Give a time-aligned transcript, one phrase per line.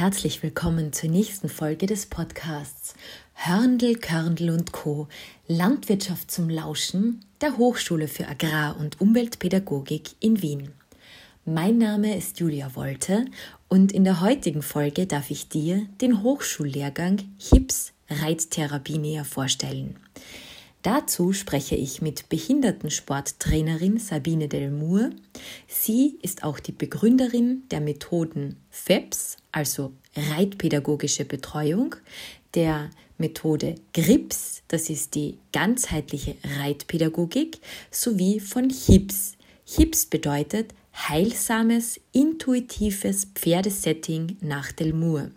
[0.00, 2.94] Herzlich willkommen zur nächsten Folge des Podcasts
[3.34, 5.08] Hörndl, Körndl und Co.
[5.46, 10.70] Landwirtschaft zum Lauschen der Hochschule für Agrar- und Umweltpädagogik in Wien.
[11.44, 13.26] Mein Name ist Julia Wolte
[13.68, 19.98] und in der heutigen Folge darf ich dir den Hochschullehrgang HIPS Reittherapie näher vorstellen.
[20.82, 25.10] Dazu spreche ich mit Behindertensporttrainerin Sabine Delmour.
[25.68, 31.96] Sie ist auch die Begründerin der Methoden FEPS, also Reitpädagogische Betreuung,
[32.54, 37.60] der Methode GRIPS, das ist die ganzheitliche Reitpädagogik,
[37.90, 39.36] sowie von HIPS.
[39.66, 45.30] HIPS bedeutet heilsames, intuitives Pferdesetting nach Delmour.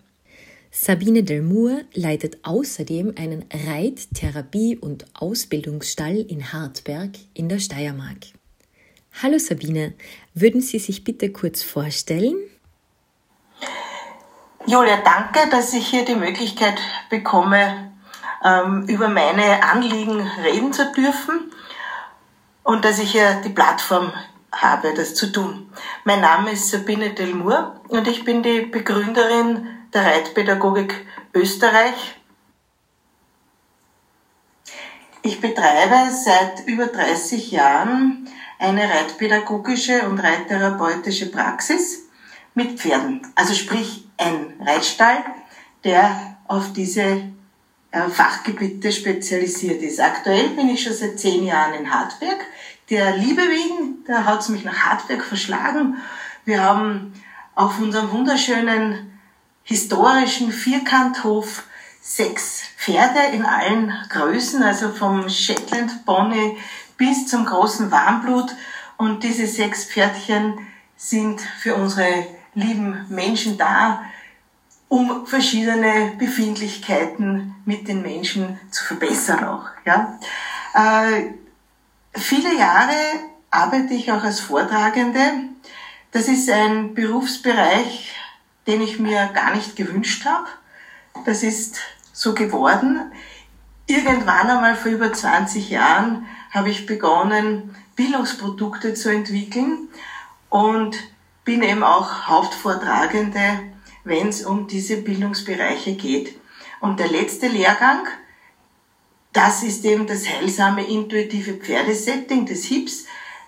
[0.76, 8.18] Sabine Delmour leitet außerdem einen Reit-, Therapie- und Ausbildungsstall in Hartberg in der Steiermark.
[9.22, 9.94] Hallo Sabine,
[10.34, 12.38] würden Sie sich bitte kurz vorstellen?
[14.66, 16.80] Julia, danke, dass ich hier die Möglichkeit
[17.12, 17.92] bekomme,
[18.44, 21.52] ähm, über meine Anliegen reden zu dürfen
[22.64, 24.12] und dass ich hier die Plattform
[24.52, 25.72] habe, das zu tun.
[26.04, 32.16] Mein Name ist Sabine Delmour und ich bin die Begründerin der Reitpädagogik Österreich.
[35.22, 38.28] Ich betreibe seit über 30 Jahren
[38.60, 42.10] eine reitpädagogische und reittherapeutische Praxis
[42.56, 43.22] mit Pferden.
[43.36, 45.24] Also sprich ein Reitstall,
[45.84, 47.24] der auf diese
[47.92, 50.00] äh, Fachgebiete spezialisiert ist.
[50.00, 52.40] Aktuell bin ich schon seit zehn Jahren in Hartberg.
[52.90, 55.98] Der Liebe wegen, da hat es mich nach Hartberg verschlagen.
[56.46, 57.14] Wir haben
[57.56, 59.13] auf unserem wunderschönen
[59.64, 61.64] historischen Vierkanthof
[62.02, 66.58] sechs Pferde in allen Größen, also vom Shetland Pony
[66.98, 68.54] bis zum großen Warmblut.
[68.98, 70.60] Und diese sechs Pferdchen
[70.98, 74.04] sind für unsere lieben Menschen da,
[74.90, 79.66] um verschiedene Befindlichkeiten mit den Menschen zu verbessern auch.
[79.86, 80.20] Ja.
[80.74, 81.32] Äh,
[82.14, 82.94] viele Jahre
[83.50, 85.20] arbeite ich auch als Vortragende.
[86.12, 88.13] Das ist ein Berufsbereich,
[88.68, 90.48] den ich mir gar nicht gewünscht habe.
[91.26, 91.80] Das ist
[92.12, 93.12] so geworden.
[93.88, 99.90] Irgendwann einmal vor über 20 Jahren habe ich begonnen, Bildungsprodukte zu entwickeln
[100.50, 100.98] und
[101.44, 103.60] bin eben auch Hauptvortragende,
[104.04, 106.38] wenn es um diese Bildungsbereiche geht.
[106.80, 108.08] Und der letzte Lehrgang,
[109.34, 113.06] das ist eben das heilsame intuitive Pferdesetting des HIPS,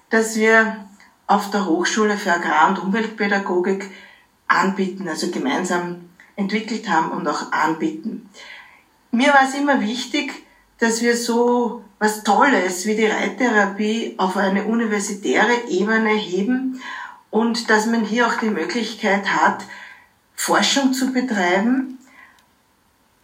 [0.10, 0.88] das wir
[1.28, 3.90] auf der Hochschule für Agrar- und Umweltpädagogik
[4.48, 8.30] anbieten, also gemeinsam entwickelt haben und auch anbieten.
[9.12, 10.46] Mir war es immer wichtig,
[10.80, 16.82] dass wir so was Tolles wie die Reittherapie auf eine universitäre Ebene heben
[17.30, 19.64] und dass man hier auch die Möglichkeit hat,
[20.36, 21.98] Forschung zu betreiben,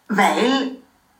[0.07, 0.77] weil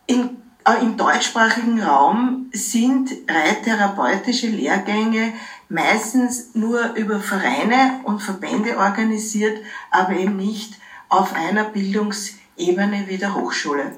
[0.07, 5.33] in, äh, im deutschsprachigen Raum sind reittherapeutische Lehrgänge
[5.71, 9.57] meistens nur über Vereine und Verbände organisiert,
[9.89, 10.75] aber eben nicht
[11.07, 13.95] auf einer Bildungsebene wie der Hochschule.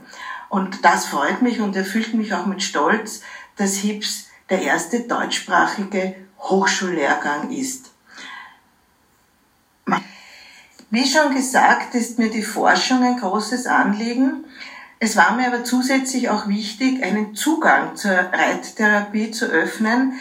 [0.49, 3.21] Und das freut mich und erfüllt mich auch mit Stolz,
[3.55, 7.91] dass HIPS der erste deutschsprachige Hochschullehrgang ist.
[10.91, 14.45] Wie schon gesagt, ist mir die Forschung ein großes Anliegen.
[14.99, 20.19] Es war mir aber zusätzlich auch wichtig, einen Zugang zur Reittherapie zu öffnen,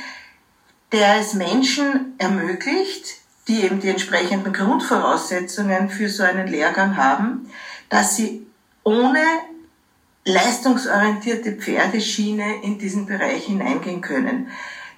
[0.92, 7.50] der es Menschen ermöglicht, die eben die entsprechenden Grundvoraussetzungen für so einen Lehrgang haben,
[7.88, 8.46] dass sie
[8.84, 9.24] ohne
[10.24, 14.48] leistungsorientierte Pferdeschiene in diesen Bereich hineingehen können.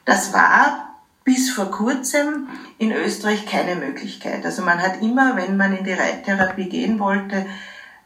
[0.05, 4.45] Das war bis vor kurzem in Österreich keine Möglichkeit.
[4.45, 7.47] Also man hat immer, wenn man in die Reittherapie gehen wollte,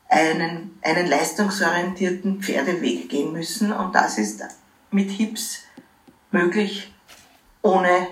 [0.09, 4.45] einen, einen leistungsorientierten Pferdeweg gehen müssen und das ist
[4.91, 5.65] mit HIPS
[6.31, 6.93] möglich
[7.63, 8.09] ohne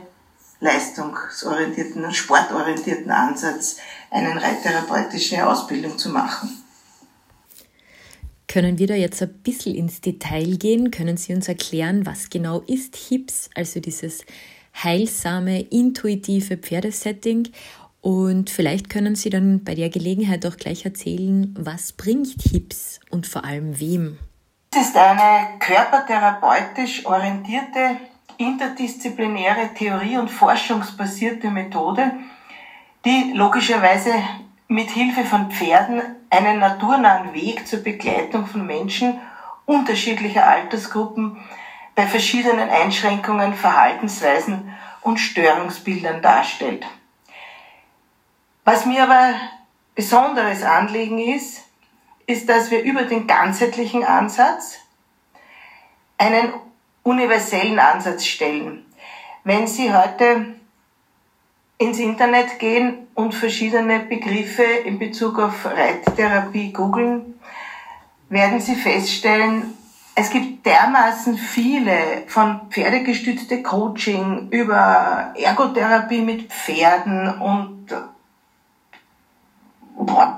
[0.60, 3.76] leistungsorientierten und sportorientierten Ansatz
[4.10, 6.62] eine reittherapeutische Ausbildung zu machen.
[8.48, 10.90] Können wir da jetzt ein bisschen ins Detail gehen?
[10.90, 14.24] Können Sie uns erklären, was genau ist HIPS, also dieses
[14.82, 17.48] heilsame, intuitive Pferdesetting?
[18.00, 23.26] Und vielleicht können Sie dann bei der Gelegenheit auch gleich erzählen, was bringt HIPS und
[23.26, 24.18] vor allem wem?
[24.70, 27.96] Es ist eine körpertherapeutisch orientierte
[28.38, 32.12] interdisziplinäre Theorie- und forschungsbasierte Methode,
[33.04, 34.12] die logischerweise
[34.68, 39.20] mit Hilfe von Pferden einen naturnahen Weg zur Begleitung von Menschen
[39.64, 41.36] unterschiedlicher Altersgruppen
[41.94, 44.72] bei verschiedenen Einschränkungen, Verhaltensweisen
[45.02, 46.84] und Störungsbildern darstellt.
[48.64, 49.34] Was mir aber
[49.94, 51.64] besonderes Anliegen ist,
[52.26, 54.78] ist, dass wir über den ganzheitlichen Ansatz
[56.18, 56.52] einen
[57.06, 58.84] universellen Ansatz stellen.
[59.44, 60.56] Wenn Sie heute
[61.78, 67.38] ins Internet gehen und verschiedene Begriffe in Bezug auf Reittherapie googeln,
[68.28, 69.74] werden Sie feststellen,
[70.16, 77.86] es gibt dermaßen viele von pferdegestützte Coaching über Ergotherapie mit Pferden und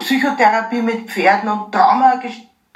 [0.00, 2.20] Psychotherapie mit Pferden und Trauma,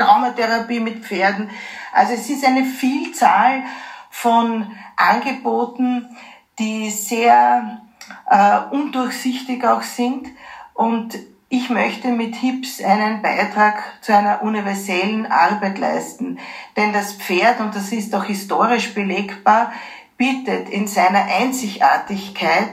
[0.02, 1.50] Traumatherapie mit Pferden.
[1.92, 3.62] Also es ist eine Vielzahl
[4.10, 6.16] von Angeboten,
[6.58, 7.80] die sehr
[8.28, 10.28] äh, undurchsichtig auch sind
[10.74, 11.18] und
[11.48, 16.38] ich möchte mit HIPS einen Beitrag zu einer universellen Arbeit leisten.
[16.78, 19.70] Denn das Pferd, und das ist auch historisch belegbar,
[20.16, 22.70] bietet in seiner Einzigartigkeit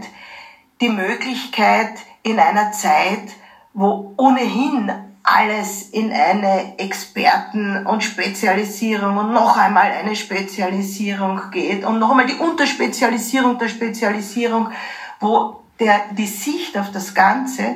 [0.79, 1.91] die Möglichkeit
[2.23, 3.33] in einer Zeit,
[3.73, 11.99] wo ohnehin alles in eine Experten- und Spezialisierung und noch einmal eine Spezialisierung geht und
[11.99, 14.71] noch einmal die Unterspezialisierung der Spezialisierung,
[15.19, 17.75] wo der, die Sicht auf das Ganze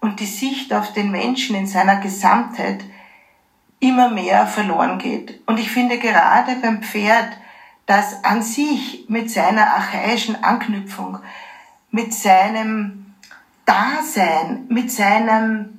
[0.00, 2.84] und die Sicht auf den Menschen in seiner Gesamtheit
[3.80, 5.40] immer mehr verloren geht.
[5.46, 7.36] Und ich finde gerade beim Pferd,
[7.86, 11.18] das an sich mit seiner archaischen Anknüpfung,
[11.90, 13.14] mit seinem
[13.64, 15.77] Dasein, mit seinem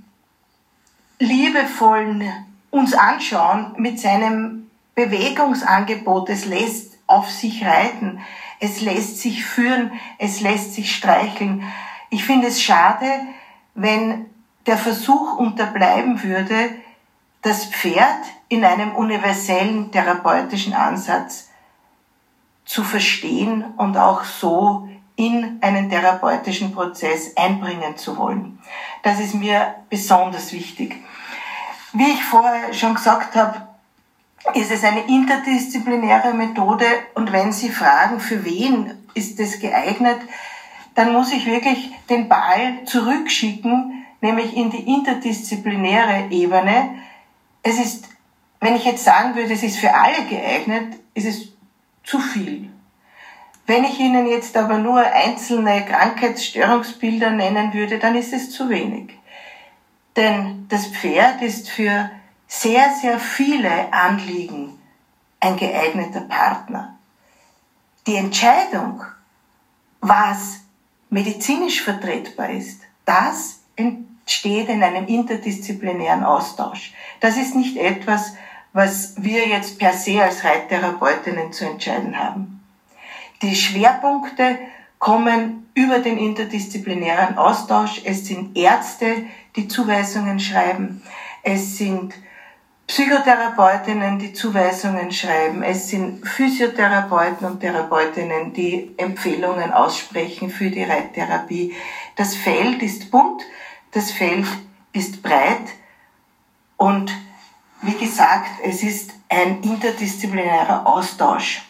[1.19, 2.23] liebevollen
[2.71, 8.19] uns anschauen, mit seinem Bewegungsangebot, es lässt auf sich reiten,
[8.59, 11.63] es lässt sich führen, es lässt sich streicheln.
[12.09, 13.05] Ich finde es schade,
[13.75, 14.25] wenn
[14.65, 16.71] der Versuch unterbleiben würde,
[17.41, 18.19] das Pferd
[18.49, 21.49] in einem universellen therapeutischen Ansatz
[22.65, 28.59] zu verstehen und auch so in einen therapeutischen Prozess einbringen zu wollen.
[29.03, 30.97] Das ist mir besonders wichtig.
[31.93, 33.67] Wie ich vorher schon gesagt habe,
[34.53, 40.19] ist es eine interdisziplinäre Methode und wenn Sie fragen, für wen ist es geeignet,
[40.95, 46.95] dann muss ich wirklich den Ball zurückschicken, nämlich in die interdisziplinäre Ebene.
[47.63, 48.07] Es ist,
[48.59, 51.49] wenn ich jetzt sagen würde, es ist für alle geeignet, ist es
[52.03, 52.69] zu viel.
[53.65, 59.18] Wenn ich Ihnen jetzt aber nur einzelne Krankheitsstörungsbilder nennen würde, dann ist es zu wenig.
[60.15, 62.09] Denn das Pferd ist für
[62.47, 64.79] sehr, sehr viele Anliegen
[65.39, 66.97] ein geeigneter Partner.
[68.07, 69.03] Die Entscheidung,
[70.01, 70.61] was
[71.09, 76.93] medizinisch vertretbar ist, das entsteht in einem interdisziplinären Austausch.
[77.19, 78.33] Das ist nicht etwas,
[78.73, 82.63] was wir jetzt per se als Reittherapeutinnen zu entscheiden haben.
[83.41, 84.59] Die Schwerpunkte
[84.99, 88.01] kommen über den interdisziplinären Austausch.
[88.03, 89.23] Es sind Ärzte,
[89.59, 91.01] die Zuweisungen schreiben.
[91.43, 92.13] Es sind
[92.87, 95.63] Psychotherapeutinnen, die Zuweisungen schreiben.
[95.63, 101.75] Es sind Physiotherapeuten und Therapeutinnen, die Empfehlungen aussprechen für die Reittherapie.
[102.15, 103.43] Das Feld ist bunt,
[103.91, 104.47] das Feld
[104.93, 105.67] ist breit
[106.77, 107.11] und
[107.81, 111.63] wie gesagt, es ist ein interdisziplinärer Austausch.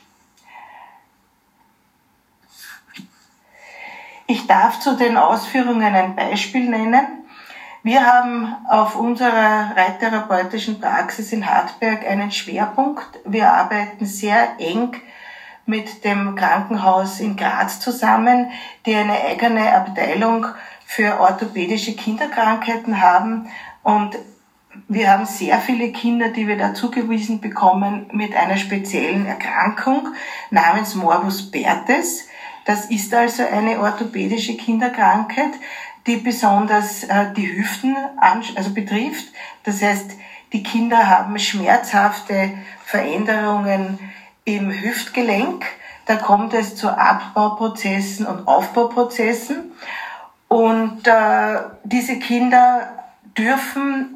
[4.27, 7.18] Ich darf zu den Ausführungen ein Beispiel nennen.
[7.81, 13.07] Wir haben auf unserer reittherapeutischen Praxis in Hartberg einen Schwerpunkt.
[13.23, 14.97] Wir arbeiten sehr eng
[15.65, 18.51] mit dem Krankenhaus in Graz zusammen,
[18.85, 20.47] die eine eigene Abteilung
[20.85, 23.47] für orthopädische Kinderkrankheiten haben.
[23.81, 24.17] Und
[24.89, 30.09] wir haben sehr viele Kinder, die wir da zugewiesen bekommen mit einer speziellen Erkrankung
[30.49, 32.27] namens Morbus Bertes.
[32.65, 35.53] Das ist also eine orthopädische Kinderkrankheit,
[36.09, 39.27] die besonders äh, die Hüften also betrifft.
[39.63, 40.11] Das heißt,
[40.51, 42.49] die Kinder haben schmerzhafte
[42.83, 43.99] Veränderungen
[44.43, 45.65] im Hüftgelenk.
[46.07, 49.71] Da kommt es zu Abbauprozessen und Aufbauprozessen.
[50.47, 53.03] Und äh, diese Kinder
[53.37, 54.15] dürfen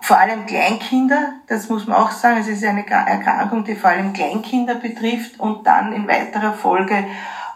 [0.00, 4.14] vor allem Kleinkinder, das muss man auch sagen, es ist eine Erkrankung, die vor allem
[4.14, 6.94] Kleinkinder betrifft und dann in weiterer Folge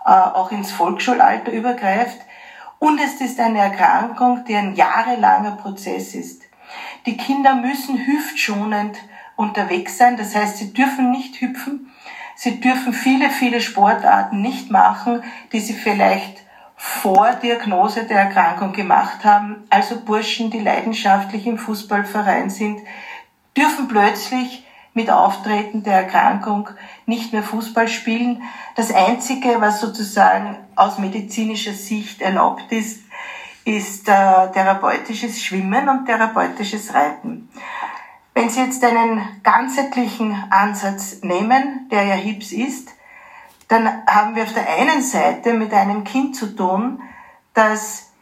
[0.05, 2.19] äh, auch ins Volksschulalter übergreift.
[2.79, 6.43] Und es ist eine Erkrankung, die ein jahrelanger Prozess ist.
[7.07, 8.99] Die Kinder müssen hüftschonend
[9.37, 11.91] unterwegs sein, das heißt, sie dürfen nicht hüpfen,
[12.35, 16.43] sie dürfen viele, viele Sportarten nicht machen, die sie vielleicht
[16.77, 19.65] vor Diagnose der Erkrankung gemacht haben.
[19.71, 22.81] Also Burschen, die leidenschaftlich im Fußballverein sind,
[23.57, 26.71] dürfen plötzlich mit Auftreten der Erkrankung
[27.07, 28.43] nicht mehr Fußball spielen.
[28.77, 33.01] Das Einzige, was sozusagen aus medizinischer Sicht erlaubt ist,
[33.65, 34.13] ist äh,
[34.53, 37.49] therapeutisches Schwimmen und therapeutisches Reiten.
[38.33, 42.89] Wenn Sie jetzt einen ganzheitlichen Ansatz nehmen, der ja HIPS ist,
[43.67, 47.03] dann haben wir auf der einen Seite mit einem Kind zu tun,
[47.53, 48.13] das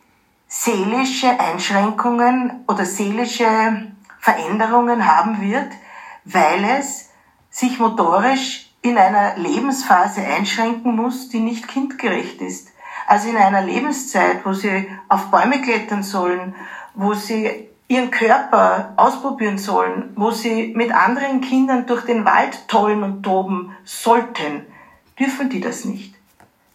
[0.48, 5.70] seelische Einschränkungen oder seelische Veränderungen haben wird,
[6.24, 7.10] weil es
[7.50, 12.68] sich motorisch in einer Lebensphase einschränken muss, die nicht kindgerecht ist.
[13.06, 16.54] Also in einer Lebenszeit, wo sie auf Bäume klettern sollen,
[16.94, 23.02] wo sie ihren Körper ausprobieren sollen, wo sie mit anderen Kindern durch den Wald tollen
[23.02, 24.66] und toben sollten,
[25.18, 26.14] dürfen die das nicht.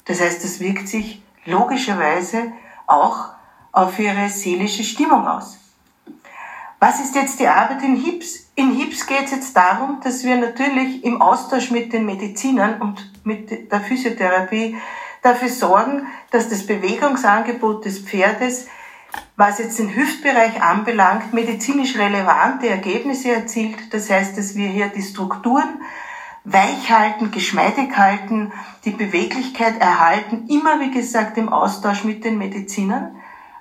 [0.05, 2.53] Das heißt, das wirkt sich logischerweise
[2.87, 3.29] auch
[3.71, 5.57] auf ihre seelische Stimmung aus.
[6.79, 8.50] Was ist jetzt die Arbeit in HIPS?
[8.61, 13.11] In HIPS geht es jetzt darum, dass wir natürlich im Austausch mit den Medizinern und
[13.23, 14.77] mit der Physiotherapie
[15.23, 18.67] dafür sorgen, dass das Bewegungsangebot des Pferdes
[19.35, 23.91] was jetzt den Hüftbereich anbelangt, medizinisch relevante Ergebnisse erzielt.
[23.91, 25.81] Das heißt, dass wir hier die Strukturen
[26.43, 28.51] weich halten, geschmeidig halten,
[28.85, 33.15] die Beweglichkeit erhalten, immer wie gesagt im Austausch mit den Medizinern.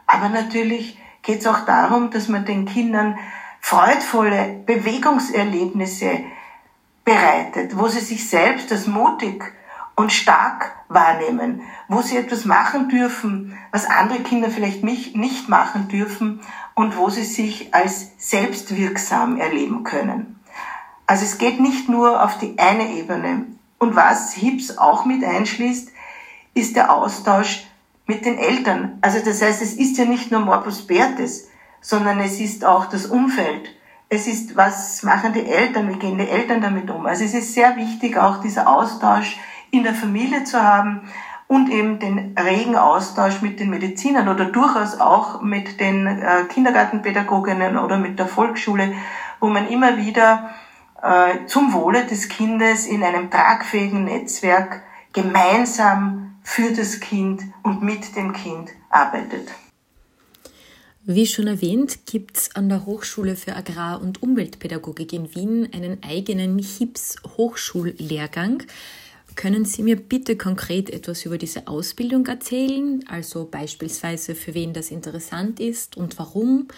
[0.07, 3.19] Aber natürlich geht es auch darum, dass man den Kindern
[3.61, 6.25] freudvolle Bewegungserlebnisse
[7.05, 9.53] bereitet, wo sie sich selbst als mutig
[9.97, 16.41] und stark wahrnehmen, wo sie etwas machen dürfen, was andere Kinder vielleicht nicht machen dürfen
[16.75, 20.41] und wo sie sich als selbstwirksam erleben können.
[21.07, 23.47] Also es geht nicht nur auf die eine Ebene.
[23.79, 25.91] Und was HIPS auch mit einschließt,
[26.55, 27.67] ist der Austausch
[28.07, 28.99] mit den Eltern.
[29.01, 31.50] Also das heißt, es ist ja nicht nur Morbus Bertes,
[31.81, 33.75] sondern es ist auch das Umfeld.
[34.09, 37.07] Es ist, was machen die Eltern, wie gehen die Eltern damit um.
[37.07, 39.39] Also es ist sehr wichtig, auch dieser Austausch
[39.71, 41.03] in der Familie zu haben
[41.47, 47.77] und eben den regen Austausch mit den Medizinern oder durchaus auch mit den äh, Kindergartenpädagoginnen
[47.77, 48.93] oder mit der Volksschule,
[49.41, 50.51] wo man immer wieder
[51.03, 54.83] äh, zum Wohle des Kindes in einem tragfähigen Netzwerk
[55.13, 59.51] gemeinsam für das Kind und mit dem Kind arbeitet.
[61.05, 66.03] Wie schon erwähnt, gibt es an der Hochschule für Agrar- und Umweltpädagogik in Wien einen
[66.03, 68.65] eigenen HIPS-Hochschullehrgang.
[69.35, 73.03] Können Sie mir bitte konkret etwas über diese Ausbildung erzählen?
[73.09, 76.69] Also beispielsweise für wen das interessant ist und warum?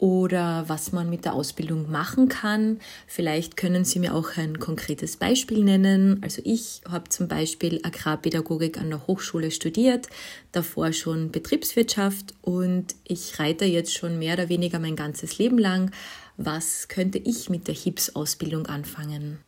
[0.00, 2.80] Oder was man mit der Ausbildung machen kann.
[3.06, 6.22] Vielleicht können Sie mir auch ein konkretes Beispiel nennen.
[6.22, 10.08] Also ich habe zum Beispiel Agrarpädagogik an der Hochschule studiert,
[10.52, 15.90] davor schon Betriebswirtschaft und ich reite jetzt schon mehr oder weniger mein ganzes Leben lang.
[16.38, 19.40] Was könnte ich mit der HIPS-Ausbildung anfangen?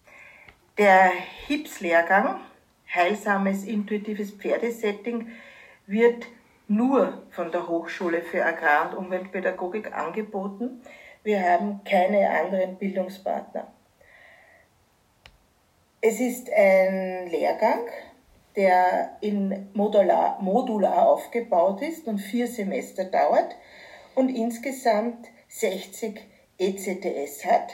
[0.77, 1.13] Der
[1.47, 2.37] HIPS-Lehrgang,
[2.95, 5.29] Heilsames intuitives Pferdesetting,
[5.87, 6.27] wird
[6.77, 10.83] nur von der Hochschule für Agrar- und Umweltpädagogik angeboten.
[11.23, 13.73] Wir haben keine anderen Bildungspartner.
[16.01, 17.87] Es ist ein Lehrgang,
[18.57, 23.55] der in modular, modular aufgebaut ist und vier Semester dauert
[24.15, 26.21] und insgesamt 60
[26.59, 27.73] ECTS hat.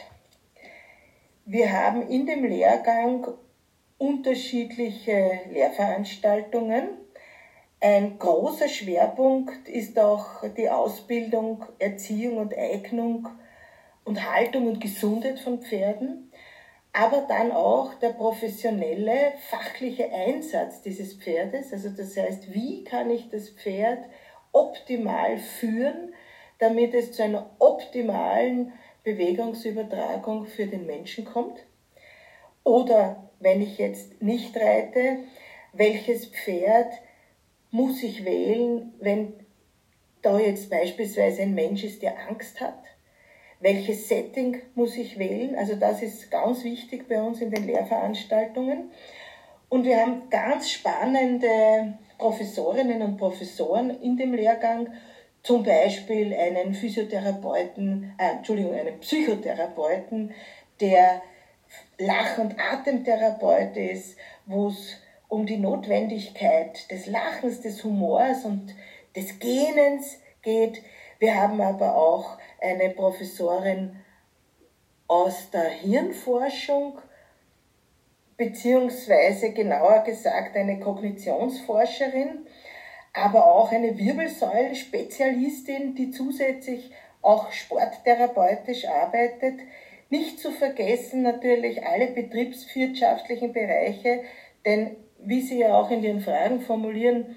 [1.45, 3.27] Wir haben in dem Lehrgang
[3.97, 6.89] unterschiedliche Lehrveranstaltungen.
[7.81, 13.29] Ein großer Schwerpunkt ist auch die Ausbildung, Erziehung und Eignung
[14.05, 16.33] und Haltung und Gesundheit von Pferden,
[16.93, 21.73] aber dann auch der professionelle, fachliche Einsatz dieses Pferdes.
[21.73, 24.01] Also das heißt, wie kann ich das Pferd
[24.51, 26.15] optimal führen,
[26.59, 28.73] damit es zu einer optimalen
[29.05, 31.61] Bewegungsübertragung für den Menschen kommt?
[32.65, 35.19] Oder wenn ich jetzt nicht reite,
[35.73, 36.93] welches Pferd
[37.71, 39.33] muss ich wählen, wenn
[40.23, 42.83] da jetzt beispielsweise ein Mensch ist, der Angst hat?
[43.61, 45.55] Welches Setting muss ich wählen?
[45.57, 48.91] Also das ist ganz wichtig bei uns in den Lehrveranstaltungen.
[49.69, 54.89] Und wir haben ganz spannende Professorinnen und Professoren in dem Lehrgang
[55.43, 60.35] zum Beispiel einen Physiotherapeuten, äh, Entschuldigung, einen Psychotherapeuten,
[60.81, 61.23] der
[61.99, 64.97] Lach- und Atemtherapeut ist, wo es
[65.29, 68.75] um die Notwendigkeit des Lachens, des Humors und
[69.15, 70.83] des Gähnens geht.
[71.19, 73.97] Wir haben aber auch eine Professorin
[75.07, 76.99] aus der Hirnforschung,
[78.37, 82.47] beziehungsweise genauer gesagt eine Kognitionsforscherin,
[83.13, 89.61] aber auch eine Wirbelsäulenspezialistin, die zusätzlich auch sporttherapeutisch arbeitet.
[90.09, 94.23] Nicht zu vergessen natürlich alle betriebswirtschaftlichen Bereiche,
[94.65, 97.37] denn wie Sie ja auch in Ihren Fragen formulieren,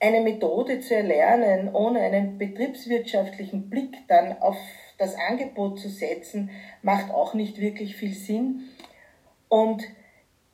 [0.00, 4.56] eine Methode zu erlernen, ohne einen betriebswirtschaftlichen Blick dann auf
[4.98, 6.50] das Angebot zu setzen,
[6.82, 8.62] macht auch nicht wirklich viel Sinn.
[9.48, 9.82] Und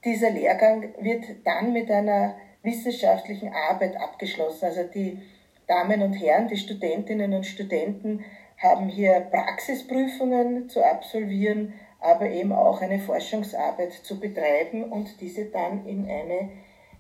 [0.04, 4.66] dieser Lehrgang wird dann mit einer wissenschaftlichen Arbeit abgeschlossen.
[4.66, 5.20] Also die
[5.68, 8.24] Damen und Herren, die Studentinnen und Studenten
[8.58, 15.86] haben hier Praxisprüfungen zu absolvieren, aber eben auch eine Forschungsarbeit zu betreiben und diese dann
[15.86, 16.50] in eine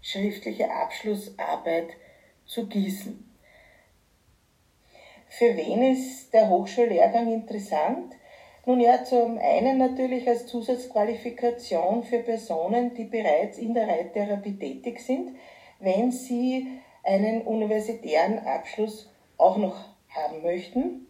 [0.00, 1.88] schriftliche Abschlussarbeit
[2.44, 3.22] zu gießen.
[5.28, 8.14] Für wen ist der Hochschullehrgang interessant?
[8.64, 15.00] Nun ja, zum einen natürlich als Zusatzqualifikation für Personen, die bereits in der Reittherapie tätig
[15.00, 15.36] sind,
[15.78, 16.66] wenn sie
[17.04, 19.76] einen universitären Abschluss auch noch
[20.08, 21.06] haben möchten,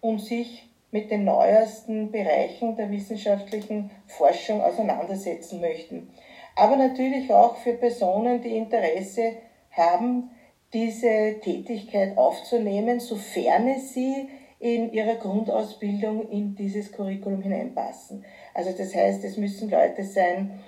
[0.00, 6.10] um sich mit den neuesten Bereichen der wissenschaftlichen Forschung auseinandersetzen möchten.
[6.56, 9.32] Aber natürlich auch für Personen, die Interesse
[9.70, 10.30] haben,
[10.72, 14.28] diese Tätigkeit aufzunehmen, sofern sie
[14.60, 18.24] in ihrer Grundausbildung in dieses Curriculum hineinpassen.
[18.54, 20.58] Also das heißt, es müssen Leute sein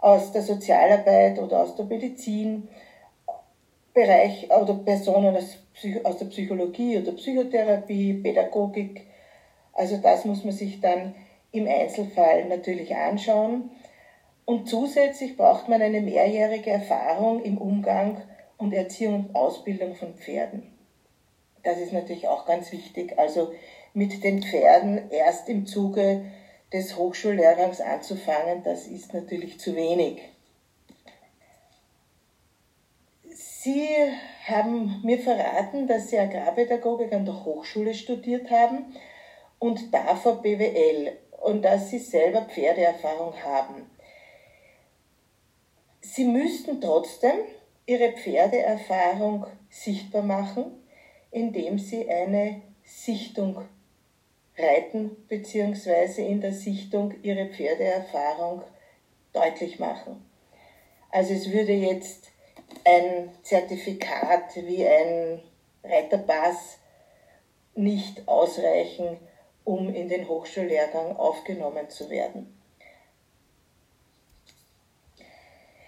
[0.00, 2.68] aus der Sozialarbeit oder aus der Medizin,
[3.92, 9.07] Bereich oder Personen aus der Psychologie oder Psychotherapie, Pädagogik.
[9.78, 11.14] Also das muss man sich dann
[11.52, 13.70] im Einzelfall natürlich anschauen.
[14.44, 18.20] Und zusätzlich braucht man eine mehrjährige Erfahrung im Umgang
[18.56, 20.64] und Erziehung und Ausbildung von Pferden.
[21.62, 23.16] Das ist natürlich auch ganz wichtig.
[23.20, 23.52] Also
[23.94, 26.24] mit den Pferden erst im Zuge
[26.72, 30.20] des Hochschullehrgangs anzufangen, das ist natürlich zu wenig.
[33.30, 33.86] Sie
[34.44, 38.92] haben mir verraten, dass Sie Agrarpädagogik an der Hochschule studiert haben
[39.58, 43.90] und davor BWL und dass Sie selber Pferdeerfahrung haben.
[46.00, 47.36] Sie müssten trotzdem
[47.86, 50.82] Ihre Pferdeerfahrung sichtbar machen,
[51.30, 53.64] indem Sie eine Sichtung
[54.56, 56.26] reiten bzw.
[56.26, 58.62] in der Sichtung Ihre Pferdeerfahrung
[59.32, 60.24] deutlich machen.
[61.10, 62.30] Also es würde jetzt
[62.84, 65.42] ein Zertifikat wie ein
[65.84, 66.78] Reiterpass
[67.74, 69.18] nicht ausreichen,
[69.68, 72.58] um in den Hochschullehrgang aufgenommen zu werden.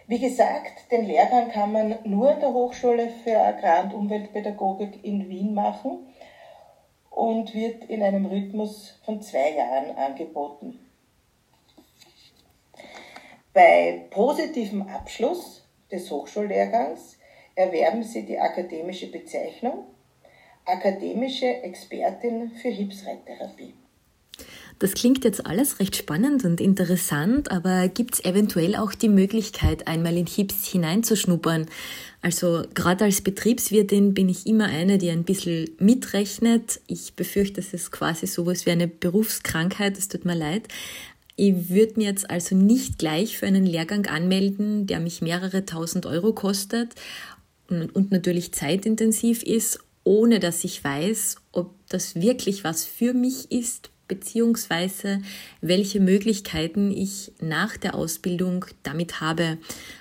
[0.06, 5.30] Wie gesagt, den Lehrgang kann man nur an der Hochschule für Agrar- und Umweltpädagogik in
[5.30, 6.12] Wien machen
[7.08, 10.78] und wird in einem Rhythmus von zwei Jahren angeboten.
[13.54, 17.16] Bei positivem Abschluss des Hochschullehrgangs
[17.54, 19.86] erwerben Sie die akademische Bezeichnung
[20.64, 23.74] Akademische Expertin für Hilfsreittherapie.
[24.80, 29.86] Das klingt jetzt alles recht spannend und interessant, aber gibt es eventuell auch die Möglichkeit,
[29.86, 31.66] einmal in HIPS hineinzuschnuppern?
[32.22, 36.80] Also gerade als Betriebswirtin bin ich immer eine, die ein bisschen mitrechnet.
[36.86, 40.68] Ich befürchte, das ist quasi sowas wie eine Berufskrankheit, es tut mir leid.
[41.36, 46.06] Ich würde mir jetzt also nicht gleich für einen Lehrgang anmelden, der mich mehrere tausend
[46.06, 46.94] Euro kostet
[47.68, 49.78] und natürlich zeitintensiv ist,
[50.10, 55.22] ohne dass ich weiß, ob das wirklich was für mich ist, beziehungsweise
[55.60, 59.58] welche Möglichkeiten ich nach der Ausbildung damit habe.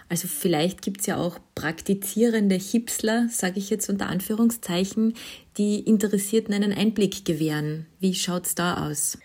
[0.09, 5.13] Also vielleicht gibt es ja auch praktizierende Hipsler, sage ich jetzt unter Anführungszeichen,
[5.59, 7.85] die Interessierten einen Einblick gewähren.
[7.99, 9.15] Wie schaut es da aus?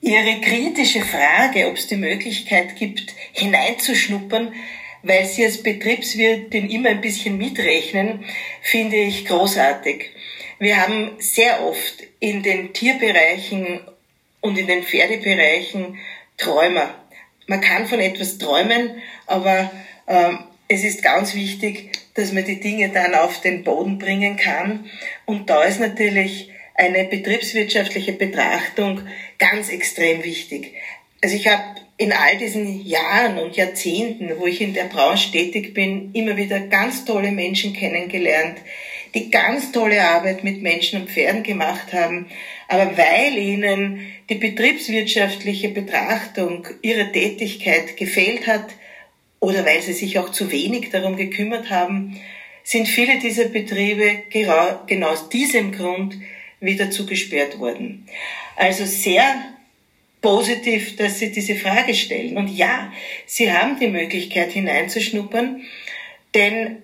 [0.00, 4.52] Ihre kritische Frage, ob es die Möglichkeit gibt, hineinzuschnuppern,
[5.02, 8.24] weil Sie als Betriebswirtin immer ein bisschen mitrechnen,
[8.62, 10.10] finde ich großartig.
[10.58, 13.80] Wir haben sehr oft in den Tierbereichen
[14.40, 15.98] und in den Pferdebereichen
[16.36, 16.94] Träumer.
[17.46, 19.70] Man kann von etwas träumen, aber
[20.06, 20.32] äh,
[20.68, 24.86] es ist ganz wichtig, dass man die Dinge dann auf den Boden bringen kann.
[25.26, 29.02] Und da ist natürlich eine betriebswirtschaftliche Betrachtung
[29.38, 30.74] ganz extrem wichtig.
[31.22, 31.62] Also ich habe
[32.02, 36.58] in all diesen Jahren und Jahrzehnten, wo ich in der Branche tätig bin, immer wieder
[36.58, 38.58] ganz tolle Menschen kennengelernt,
[39.14, 42.26] die ganz tolle Arbeit mit Menschen und Pferden gemacht haben.
[42.66, 48.74] Aber weil ihnen die betriebswirtschaftliche Betrachtung ihrer Tätigkeit gefehlt hat
[49.38, 52.18] oder weil sie sich auch zu wenig darum gekümmert haben,
[52.64, 56.16] sind viele dieser Betriebe genau aus diesem Grund
[56.58, 58.08] wieder zugesperrt worden.
[58.56, 59.54] Also sehr
[60.22, 62.38] positiv, dass Sie diese Frage stellen.
[62.38, 62.90] Und ja,
[63.26, 65.62] Sie haben die Möglichkeit hineinzuschnuppern,
[66.34, 66.78] denn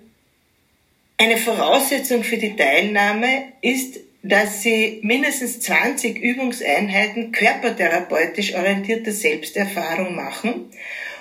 [1.17, 10.71] eine Voraussetzung für die Teilnahme ist, dass Sie mindestens 20 Übungseinheiten körpertherapeutisch orientierter Selbsterfahrung machen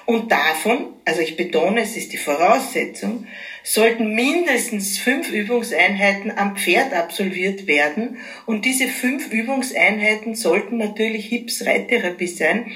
[0.07, 3.27] Und davon, also ich betone, es ist die Voraussetzung,
[3.61, 8.17] sollten mindestens fünf Übungseinheiten am Pferd absolviert werden.
[8.45, 12.71] Und diese fünf Übungseinheiten sollten natürlich Hips-Reittherapie sein.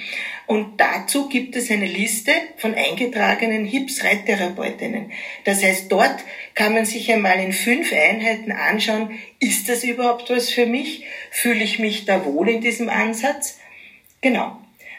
[0.45, 5.13] Und dazu gibt es eine Liste von eingetragenen Hips-Reittherapeutinnen.
[5.45, 10.49] Das heißt, dort kann man sich einmal in fünf Einheiten anschauen, ist das überhaupt was
[10.49, 11.05] für mich?
[11.29, 13.57] Fühle ich mich da wohl in diesem Ansatz?
[14.19, 14.57] Genau.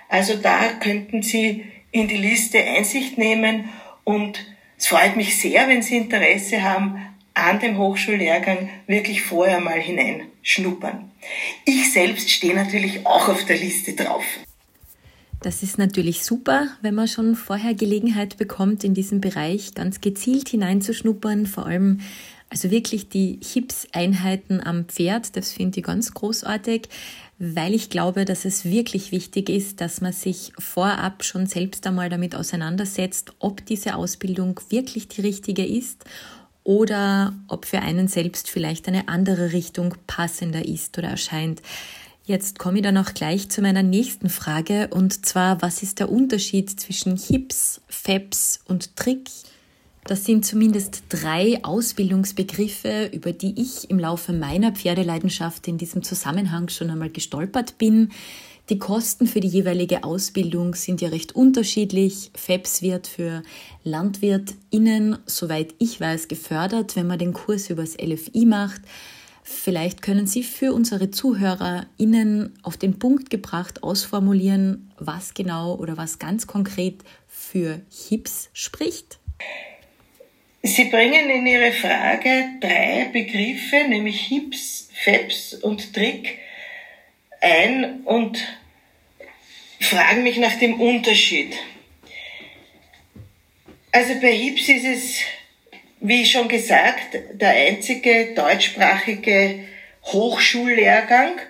[0.09, 3.69] Also da könnten Sie in die Liste Einsicht nehmen
[4.05, 4.45] und
[4.77, 7.01] es freut mich sehr, wenn Sie Interesse haben
[7.35, 11.11] an dem Hochschullehrgang wirklich vorher mal hineinschnuppern.
[11.65, 14.25] Ich selbst stehe natürlich auch auf der Liste drauf.
[15.41, 20.49] Das ist natürlich super, wenn man schon vorher Gelegenheit bekommt, in diesem Bereich ganz gezielt
[20.49, 22.01] hineinzuschnuppern, vor allem
[22.49, 26.89] also wirklich die Hips-Einheiten am Pferd, das finde ich ganz großartig
[27.45, 32.09] weil ich glaube, dass es wirklich wichtig ist, dass man sich vorab schon selbst einmal
[32.09, 36.05] damit auseinandersetzt, ob diese Ausbildung wirklich die richtige ist
[36.63, 41.63] oder ob für einen selbst vielleicht eine andere Richtung passender ist oder erscheint.
[42.25, 46.13] Jetzt komme ich dann auch gleich zu meiner nächsten Frage und zwar, was ist der
[46.13, 49.29] Unterschied zwischen Hips, Feps und Trick?
[50.05, 56.69] Das sind zumindest drei Ausbildungsbegriffe, über die ich im Laufe meiner Pferdeleidenschaft in diesem Zusammenhang
[56.69, 58.11] schon einmal gestolpert bin.
[58.69, 62.33] Die Kosten für die jeweilige Ausbildung sind ja recht unterschiedlich.
[62.35, 63.45] FEPS wird für
[63.85, 68.83] LandwirtInnen, soweit ich weiß, gefördert, wenn man den Kurs übers LFI macht.
[69.45, 76.19] Vielleicht können Sie für unsere ZuhörerInnen auf den Punkt gebracht ausformulieren, was genau oder was
[76.19, 79.19] ganz konkret für HIPS spricht.
[80.65, 86.39] Sie bringen in Ihre Frage drei Begriffe, nämlich Hips, Feps und Trick,
[87.41, 88.39] ein und
[89.81, 91.57] fragen mich nach dem Unterschied.
[93.91, 95.21] Also bei Hips ist es,
[95.99, 99.65] wie schon gesagt, der einzige deutschsprachige
[100.05, 101.41] Hochschullehrgang,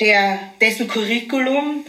[0.00, 1.84] der, dessen Curriculum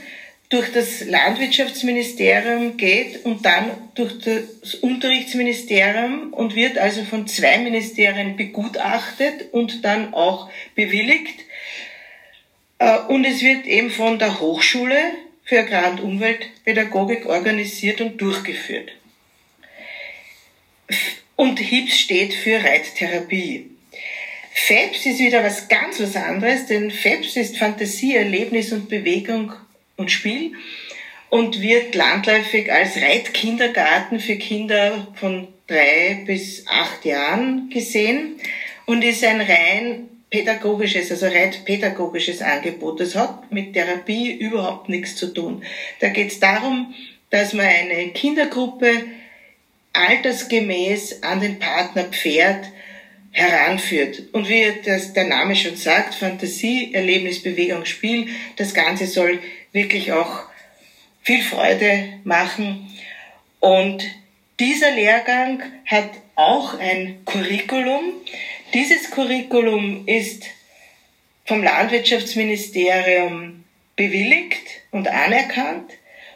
[0.51, 8.35] durch das Landwirtschaftsministerium geht und dann durch das Unterrichtsministerium und wird also von zwei Ministerien
[8.35, 11.39] begutachtet und dann auch bewilligt.
[12.79, 14.97] Äh, und es wird eben von der Hochschule
[15.45, 18.91] für Agrar- und Umweltpädagogik organisiert und durchgeführt.
[21.37, 23.69] Und HIPS steht für Reittherapie.
[24.53, 29.53] FEPS ist wieder was ganz was anderes, denn FEPS ist Fantasie, Erlebnis und Bewegung
[30.01, 30.53] und Spiel
[31.29, 38.35] und wird landläufig als Reitkindergarten für Kinder von drei bis acht Jahren gesehen
[38.85, 42.99] und ist ein rein pädagogisches, also reitpädagogisches Angebot.
[42.99, 45.63] Das hat mit Therapie überhaupt nichts zu tun.
[45.99, 46.93] Da geht es darum,
[47.29, 49.05] dass man eine Kindergruppe
[49.93, 52.65] altersgemäß an den Partner Pferd
[53.31, 54.23] heranführt.
[54.33, 59.39] Und wie das der Name schon sagt, Fantasie, Erlebnis, Bewegung, Spiel, das Ganze soll
[59.71, 60.43] wirklich auch
[61.21, 62.89] viel Freude machen.
[63.59, 64.03] Und
[64.59, 68.13] dieser Lehrgang hat auch ein Curriculum.
[68.73, 70.45] Dieses Curriculum ist
[71.45, 73.63] vom Landwirtschaftsministerium
[73.95, 75.91] bewilligt und anerkannt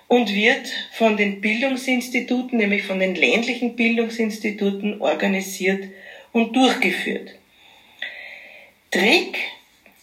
[0.08, 5.89] und wird von den Bildungsinstituten, nämlich von den ländlichen Bildungsinstituten organisiert
[6.32, 7.36] und durchgeführt.
[8.91, 9.38] Trick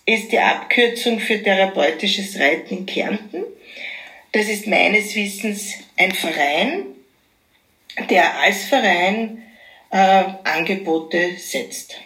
[0.07, 3.45] ist die Abkürzung für therapeutisches Reiten in Kärnten.
[4.33, 6.87] Das ist meines Wissens ein Verein,
[8.11, 9.43] der als Verein
[9.91, 11.97] äh, Angebote setzt.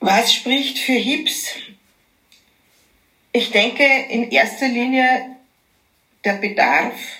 [0.00, 1.54] Was spricht für HIPS?
[3.32, 5.36] Ich denke in erster Linie
[6.24, 7.19] der Bedarf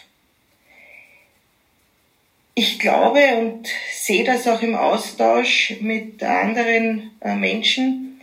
[2.60, 8.20] ich glaube und sehe das auch im Austausch mit anderen äh, Menschen,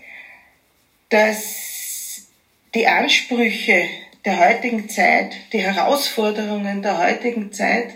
[1.09, 2.27] dass
[2.75, 3.89] die Ansprüche
[4.25, 7.95] der heutigen Zeit, die Herausforderungen der heutigen Zeit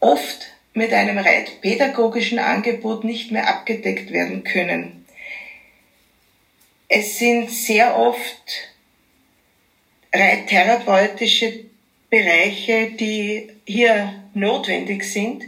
[0.00, 1.22] oft mit einem
[1.60, 5.04] pädagogischen Angebot nicht mehr abgedeckt werden können.
[6.88, 8.72] Es sind sehr oft
[10.14, 11.66] reittherapeutische
[12.08, 15.44] Bereiche, die hier notwendig sind,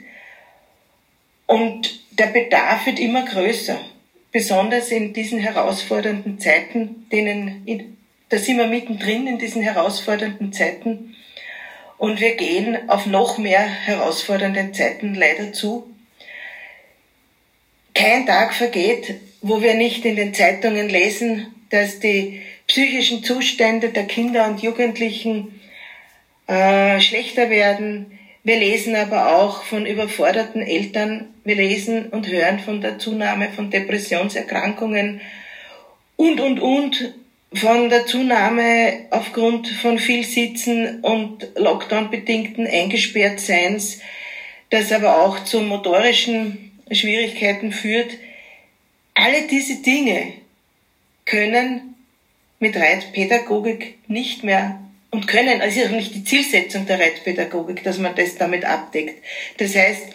[1.48, 3.78] und der Bedarf wird immer größer,
[4.30, 7.96] besonders in diesen herausfordernden Zeiten, denen,
[8.28, 11.16] da sind wir mittendrin in diesen herausfordernden Zeiten.
[11.96, 15.90] Und wir gehen auf noch mehr herausfordernde Zeiten leider zu.
[17.94, 24.04] Kein Tag vergeht, wo wir nicht in den Zeitungen lesen, dass die psychischen Zustände der
[24.04, 25.61] Kinder und Jugendlichen
[26.46, 28.18] äh, schlechter werden.
[28.44, 31.34] Wir lesen aber auch von überforderten Eltern.
[31.48, 35.22] Wir lesen und hören von der Zunahme von Depressionserkrankungen
[36.16, 37.14] und, und, und
[37.54, 44.00] von der Zunahme aufgrund von viel Sitzen und Lockdown-bedingten Eingesperrtseins,
[44.68, 48.11] das aber auch zu motorischen Schwierigkeiten führt.
[49.14, 50.34] Alle diese Dinge
[51.24, 51.94] können
[52.58, 54.80] mit Reitpädagogik nicht mehr
[55.11, 59.24] und können, also ist auch nicht die Zielsetzung der Reitpädagogik, dass man das damit abdeckt.
[59.56, 60.08] Das heißt,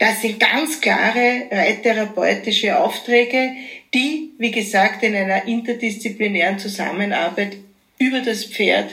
[0.00, 3.52] das sind ganz klare reittherapeutische Aufträge,
[3.92, 7.58] die, wie gesagt, in einer interdisziplinären Zusammenarbeit
[7.98, 8.90] über das Pferd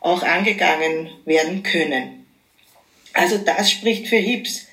[0.00, 2.26] auch angegangen werden können.
[3.14, 4.68] Also das spricht für HIPS.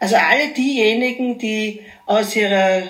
[0.00, 2.82] Also alle diejenigen, die aus ihrer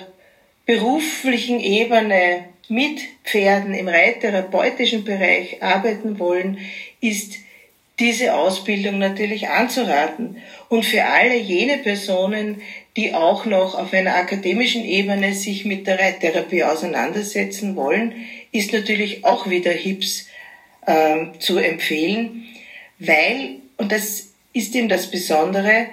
[0.65, 6.57] beruflichen Ebene mit Pferden im reittherapeutischen Bereich arbeiten wollen,
[6.99, 7.35] ist
[7.99, 10.37] diese Ausbildung natürlich anzuraten.
[10.69, 12.61] Und für alle jene Personen,
[12.95, 18.13] die auch noch auf einer akademischen Ebene sich mit der Reittherapie auseinandersetzen wollen,
[18.51, 20.27] ist natürlich auch wieder HIPS
[20.85, 22.45] äh, zu empfehlen,
[22.99, 25.87] weil, und das ist eben das Besondere,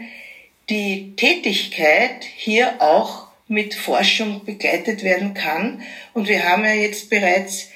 [0.71, 5.83] die Tätigkeit hier auch mit Forschung begleitet werden kann.
[6.14, 7.71] Und wir haben ja jetzt bereits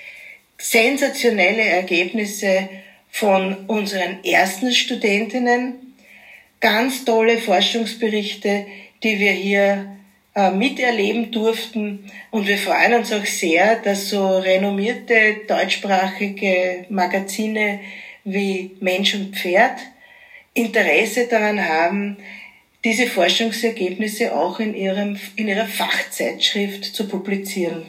[0.57, 2.69] sensationelle Ergebnisse
[3.19, 5.75] von unseren ersten Studentinnen,
[6.61, 8.67] ganz tolle Forschungsberichte,
[9.03, 9.97] die wir hier
[10.37, 12.11] äh, miterleben durften.
[12.31, 17.81] Und wir freuen uns auch sehr, dass so renommierte deutschsprachige Magazine
[18.23, 19.81] wie Mensch und Pferd
[20.55, 22.19] Interesse daran haben,
[22.85, 27.87] diese Forschungsergebnisse auch in, ihrem, in ihrer Fachzeitschrift zu publizieren.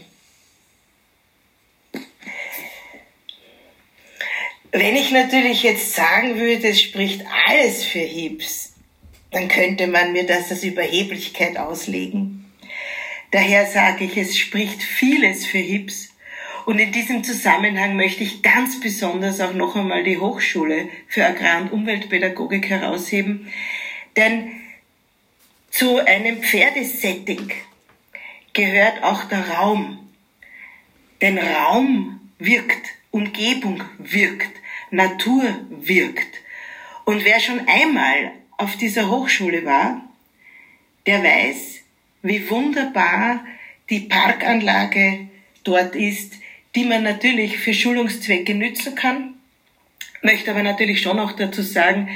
[4.71, 8.73] Wenn ich natürlich jetzt sagen würde, es spricht alles für Hips,
[9.32, 12.45] dann könnte man mir das als Überheblichkeit auslegen.
[13.32, 16.10] Daher sage ich, es spricht vieles für Hips.
[16.65, 21.62] Und in diesem Zusammenhang möchte ich ganz besonders auch noch einmal die Hochschule für Agrar-
[21.62, 23.51] und Umweltpädagogik herausheben.
[24.17, 24.51] Denn
[25.71, 27.51] zu einem Pferdesetting
[28.53, 30.12] gehört auch der Raum.
[31.21, 34.52] Denn Raum wirkt, Umgebung wirkt.
[34.91, 36.41] Natur wirkt.
[37.06, 40.02] Und wer schon einmal auf dieser Hochschule war,
[41.06, 41.80] der weiß,
[42.22, 43.45] wie wunderbar
[43.89, 45.28] die Parkanlage
[45.63, 46.34] dort ist,
[46.76, 49.36] die man natürlich für Schulungszwecke nützen kann.
[50.22, 52.10] Möchte aber natürlich schon auch dazu sagen,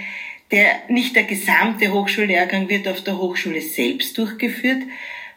[0.51, 4.83] der, nicht der gesamte Hochschullehrgang wird auf der Hochschule selbst durchgeführt,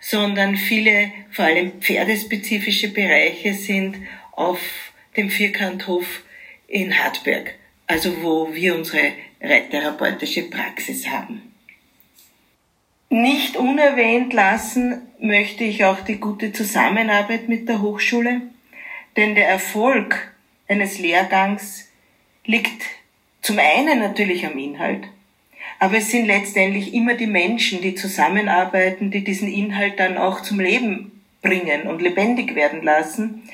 [0.00, 3.96] sondern viele, vor allem pferdespezifische Bereiche sind
[4.32, 4.60] auf
[5.16, 6.22] dem Vierkanthof
[6.68, 7.54] in Hartberg,
[7.86, 11.54] also wo wir unsere reittherapeutische Praxis haben.
[13.08, 18.42] Nicht unerwähnt lassen möchte ich auch die gute Zusammenarbeit mit der Hochschule,
[19.16, 20.34] denn der Erfolg
[20.68, 21.88] eines Lehrgangs
[22.44, 22.82] liegt
[23.42, 25.04] zum einen natürlich am Inhalt,
[25.78, 30.58] aber es sind letztendlich immer die Menschen, die zusammenarbeiten, die diesen Inhalt dann auch zum
[30.58, 33.48] Leben bringen und lebendig werden lassen.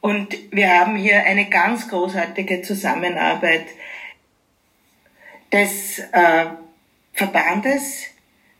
[0.00, 3.66] Und wir haben hier eine ganz großartige Zusammenarbeit
[5.52, 6.46] des äh,
[7.12, 8.06] Verbandes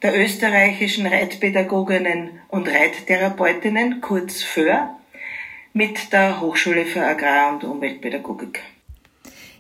[0.03, 4.97] der österreichischen Reitpädagoginnen und Reittherapeutinnen, kurz FÖR,
[5.73, 8.63] mit der Hochschule für Agrar- und Umweltpädagogik.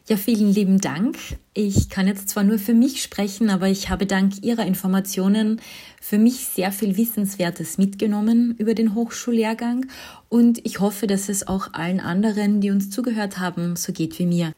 [0.08, 1.18] Ja, vielen lieben Dank.
[1.52, 5.60] Ich kann jetzt zwar nur für mich sprechen, aber ich habe dank Ihrer Informationen
[6.00, 9.84] für mich sehr viel Wissenswertes mitgenommen über den Hochschullehrgang
[10.30, 14.24] und ich hoffe, dass es auch allen anderen, die uns zugehört haben, so geht wie
[14.24, 14.54] mir.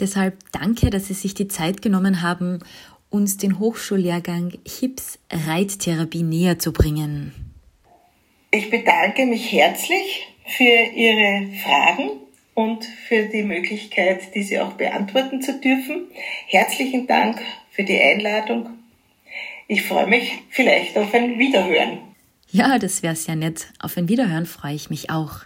[0.00, 2.58] Deshalb danke, dass Sie sich die Zeit genommen haben,
[3.10, 7.32] uns den Hochschullehrgang HIPS Reittherapie näher zu bringen.
[8.50, 12.10] Ich bedanke mich herzlich für Ihre Fragen
[12.60, 16.08] und für die Möglichkeit, diese auch beantworten zu dürfen.
[16.46, 18.68] Herzlichen Dank für die Einladung.
[19.66, 22.00] Ich freue mich vielleicht auf ein Wiederhören.
[22.50, 23.68] Ja, das wäre sehr nett.
[23.78, 25.40] Auf ein Wiederhören freue ich mich auch.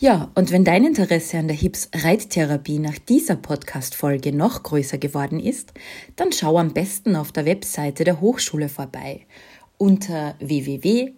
[0.00, 5.40] Ja, und wenn dein Interesse an der Hips Reittherapie nach dieser Podcast-Folge noch größer geworden
[5.40, 5.72] ist,
[6.14, 9.26] dann schau am besten auf der Webseite der Hochschule vorbei
[9.78, 11.16] unter www.haup.ac.at.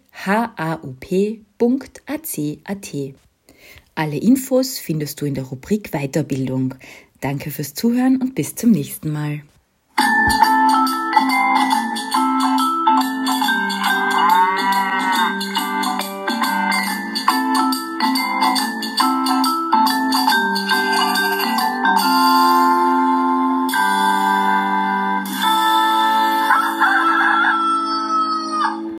[3.95, 6.75] Alle Infos findest du in der Rubrik Weiterbildung.
[7.21, 9.43] Danke fürs Zuhören und bis zum nächsten Mal.